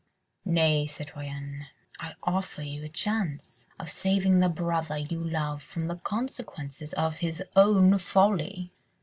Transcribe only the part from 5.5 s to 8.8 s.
from the consequences of his own folly."